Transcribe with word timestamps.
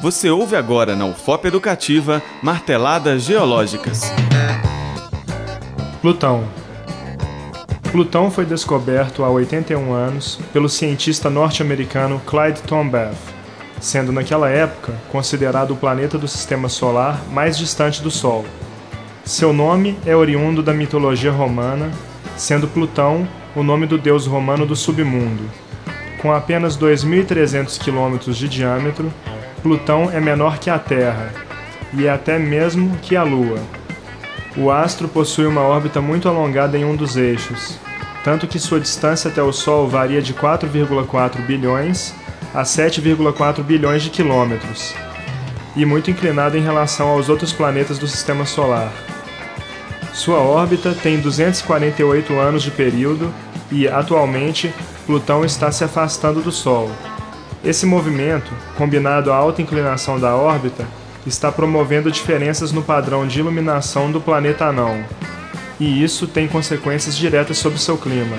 Você 0.00 0.30
ouve 0.30 0.54
agora 0.54 0.94
na 0.94 1.06
UFOP 1.06 1.48
Educativa 1.48 2.22
Marteladas 2.40 3.24
Geológicas. 3.24 4.02
Plutão. 6.00 6.44
Plutão 7.90 8.30
foi 8.30 8.46
descoberto 8.46 9.24
há 9.24 9.28
81 9.28 9.92
anos 9.92 10.38
pelo 10.52 10.68
cientista 10.68 11.28
norte-americano 11.28 12.22
Clyde 12.24 12.62
Tombaugh, 12.62 13.12
sendo 13.80 14.12
naquela 14.12 14.48
época 14.48 14.94
considerado 15.10 15.72
o 15.72 15.76
planeta 15.76 16.16
do 16.16 16.28
sistema 16.28 16.68
solar 16.68 17.20
mais 17.32 17.58
distante 17.58 18.00
do 18.00 18.10
Sol. 18.10 18.44
Seu 19.24 19.52
nome 19.52 19.98
é 20.06 20.14
oriundo 20.14 20.62
da 20.62 20.72
mitologia 20.72 21.32
romana, 21.32 21.90
sendo 22.36 22.68
Plutão 22.68 23.26
o 23.52 23.64
nome 23.64 23.84
do 23.84 23.98
deus 23.98 24.28
romano 24.28 24.64
do 24.64 24.76
submundo. 24.76 25.50
Com 26.22 26.32
apenas 26.32 26.78
2.300 26.78 27.78
quilômetros 27.80 28.36
de 28.36 28.48
diâmetro, 28.48 29.12
Plutão 29.62 30.10
é 30.10 30.20
menor 30.20 30.58
que 30.58 30.70
a 30.70 30.78
Terra 30.78 31.32
e 31.92 32.06
é 32.06 32.10
até 32.10 32.38
mesmo 32.38 32.96
que 33.02 33.16
a 33.16 33.22
Lua. 33.22 33.58
O 34.56 34.70
astro 34.70 35.08
possui 35.08 35.46
uma 35.46 35.62
órbita 35.62 36.00
muito 36.00 36.28
alongada 36.28 36.78
em 36.78 36.84
um 36.84 36.94
dos 36.94 37.16
eixos, 37.16 37.78
tanto 38.22 38.46
que 38.46 38.58
sua 38.58 38.80
distância 38.80 39.30
até 39.30 39.42
o 39.42 39.52
Sol 39.52 39.88
varia 39.88 40.22
de 40.22 40.34
4,4 40.34 41.44
bilhões 41.46 42.14
a 42.54 42.62
7,4 42.62 43.62
bilhões 43.62 44.02
de 44.02 44.10
quilômetros, 44.10 44.94
e 45.76 45.84
muito 45.84 46.10
inclinada 46.10 46.56
em 46.56 46.62
relação 46.62 47.08
aos 47.08 47.28
outros 47.28 47.52
planetas 47.52 47.98
do 47.98 48.06
sistema 48.06 48.46
solar. 48.46 48.92
Sua 50.12 50.38
órbita 50.38 50.94
tem 50.94 51.20
248 51.20 52.32
anos 52.38 52.62
de 52.62 52.70
período 52.70 53.32
e, 53.70 53.86
atualmente, 53.86 54.74
Plutão 55.06 55.44
está 55.44 55.70
se 55.70 55.84
afastando 55.84 56.40
do 56.40 56.50
Sol. 56.50 56.90
Esse 57.64 57.84
movimento, 57.84 58.52
combinado 58.76 59.32
à 59.32 59.36
alta 59.36 59.60
inclinação 59.60 60.18
da 60.18 60.36
órbita, 60.36 60.86
está 61.26 61.50
promovendo 61.50 62.10
diferenças 62.10 62.70
no 62.70 62.82
padrão 62.82 63.26
de 63.26 63.40
iluminação 63.40 64.10
do 64.12 64.20
planeta 64.20 64.66
anão, 64.66 65.04
e 65.80 66.02
isso 66.02 66.26
tem 66.26 66.46
consequências 66.46 67.16
diretas 67.16 67.58
sobre 67.58 67.78
seu 67.78 67.98
clima. 67.98 68.36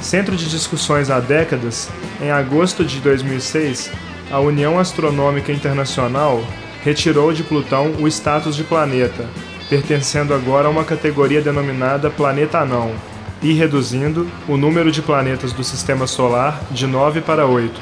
Centro 0.00 0.36
de 0.36 0.48
discussões 0.48 1.10
há 1.10 1.20
décadas, 1.20 1.90
em 2.20 2.30
agosto 2.30 2.84
de 2.84 2.98
2006, 3.00 3.90
a 4.30 4.40
União 4.40 4.78
Astronômica 4.78 5.52
Internacional 5.52 6.42
retirou 6.82 7.32
de 7.32 7.42
Plutão 7.42 7.92
o 8.00 8.08
status 8.08 8.56
de 8.56 8.64
planeta, 8.64 9.26
pertencendo 9.68 10.32
agora 10.32 10.66
a 10.66 10.70
uma 10.70 10.84
categoria 10.84 11.42
denominada 11.42 12.08
planeta 12.08 12.58
anão, 12.60 12.92
e 13.42 13.52
reduzindo 13.52 14.28
o 14.48 14.56
número 14.56 14.90
de 14.90 15.02
planetas 15.02 15.52
do 15.52 15.62
sistema 15.64 16.06
solar 16.06 16.60
de 16.70 16.86
9 16.86 17.20
para 17.20 17.46
8. 17.46 17.80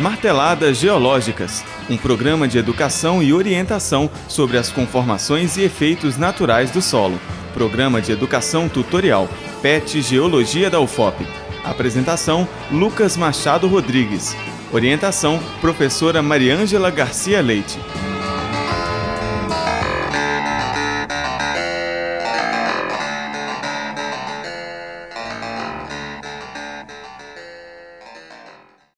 Marteladas 0.00 0.78
Geológicas 0.78 1.62
um 1.90 1.96
programa 1.96 2.46
de 2.46 2.56
educação 2.56 3.20
e 3.20 3.32
orientação 3.32 4.08
sobre 4.28 4.56
as 4.56 4.70
conformações 4.70 5.56
e 5.56 5.62
efeitos 5.62 6.16
naturais 6.16 6.70
do 6.70 6.80
solo. 6.80 7.20
Programa 7.52 8.00
de 8.00 8.12
educação 8.12 8.68
tutorial 8.68 9.28
PET 9.60 10.00
Geologia 10.00 10.70
da 10.70 10.80
UFOP. 10.80 11.26
Apresentação: 11.64 12.48
Lucas 12.70 13.16
Machado 13.16 13.66
Rodrigues. 13.66 14.36
Orientação: 14.72 15.40
Professora 15.60 16.22
Mariângela 16.22 16.90
Garcia 16.90 17.42
Leite. 17.42 17.76